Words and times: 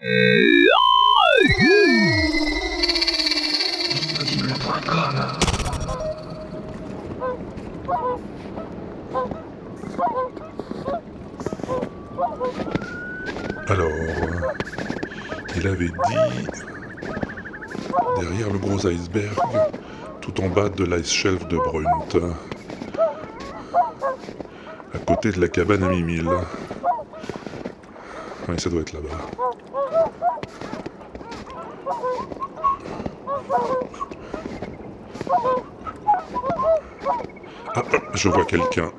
Alors, 0.00 0.28
il 15.56 15.66
avait 15.66 15.86
dit 15.86 15.92
derrière 18.20 18.50
le 18.52 18.58
gros 18.58 18.86
iceberg, 18.86 19.34
tout 20.20 20.40
en 20.40 20.48
bas 20.48 20.68
de 20.68 20.84
l'ice 20.84 21.10
shelf 21.10 21.48
de 21.48 21.56
Brunt, 21.56 22.36
à 24.94 24.98
côté 24.98 25.32
de 25.32 25.40
la 25.40 25.48
cabane 25.48 25.82
à 25.82 25.88
Mimile. 25.88 26.30
Ça 28.56 28.70
doit 28.70 28.80
être 28.80 28.92
là-bas. 28.92 29.08
Ah, 37.74 37.82
je 38.14 38.28
vois 38.28 38.44
quelqu'un. 38.46 38.90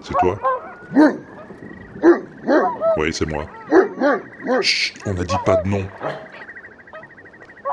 C'est 0.00 0.14
toi? 0.14 0.38
Oui, 2.96 3.12
c'est 3.12 3.28
moi. 3.28 3.44
On 5.06 5.14
n'a 5.14 5.24
dit 5.24 5.36
pas 5.44 5.56
de 5.56 5.68
nom. 5.68 5.86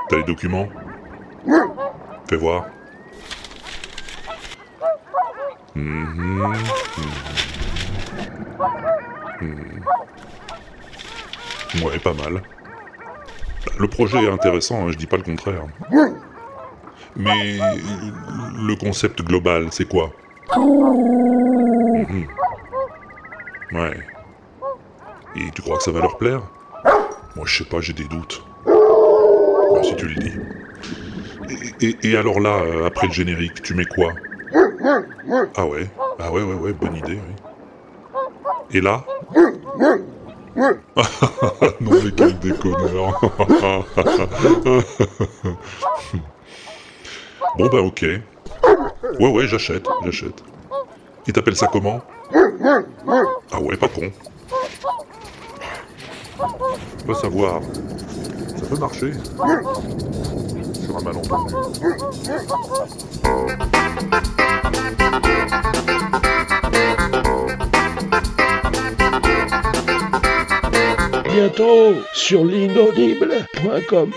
T'as 0.09 0.17
les 0.17 0.23
documents? 0.23 0.67
Fais 2.29 2.35
voir. 2.35 2.65
Mhm, 5.75 6.53
mhm. 9.41 9.41
Mhm. 9.41 9.83
Ouais, 11.83 11.99
pas 11.99 12.13
mal. 12.13 12.41
Le 13.77 13.87
projet 13.87 14.23
est 14.23 14.29
intéressant, 14.29 14.87
hein, 14.87 14.91
je 14.91 14.97
dis 14.97 15.07
pas 15.07 15.17
le 15.17 15.23
contraire. 15.23 15.63
Mais 17.17 17.57
le 18.57 18.75
concept 18.75 19.21
global, 19.21 19.67
c'est 19.71 19.87
quoi? 19.87 20.11
Ouais. 23.73 23.97
Et 25.35 25.51
tu 25.51 25.61
crois 25.61 25.77
que 25.77 25.83
ça 25.83 25.91
va 25.91 25.99
leur 25.99 26.17
plaire? 26.17 26.41
Moi, 27.35 27.45
je 27.45 27.57
sais 27.57 27.65
pas, 27.65 27.81
j'ai 27.81 27.93
des 27.93 28.05
doutes. 28.05 28.41
Si 29.83 29.95
tu 29.97 30.07
le 30.07 30.15
dis. 30.15 30.39
Et 32.03 32.15
alors 32.15 32.39
là, 32.39 32.61
euh, 32.63 32.85
après 32.87 33.07
le 33.07 33.13
générique, 33.13 33.61
tu 33.61 33.73
mets 33.73 33.85
quoi? 33.85 34.13
Ah 35.55 35.65
ouais 35.65 35.89
Ah 36.19 36.31
ouais, 36.31 36.43
ouais, 36.43 36.53
ouais, 36.53 36.73
bonne 36.73 36.95
idée, 36.95 37.19
oui. 37.19 37.35
Et 38.71 38.81
là? 38.81 39.03
Non 41.81 41.91
mais 41.91 42.11
quel 42.15 42.39
déconneur 42.39 43.19
Bon 47.57 47.67
bah 47.67 47.81
ok. 47.81 48.05
Ouais 49.19 49.31
ouais 49.31 49.47
j'achète, 49.47 49.85
j'achète. 50.05 50.41
Il 51.27 51.33
t'appelle 51.33 51.57
ça 51.57 51.67
comment? 51.67 51.99
Ah 53.51 53.59
ouais 53.61 53.75
pas 53.75 53.89
con. 53.89 54.09
Va 57.05 57.13
savoir. 57.15 57.61
Ça 58.57 58.65
peut 58.69 58.77
marcher. 58.77 59.11
Sur 60.85 60.97
un 60.97 61.01
malentendu. 61.01 61.55
Bientôt 71.35 71.95
sur 72.13 72.45
l'inaudible.com. 72.45 74.11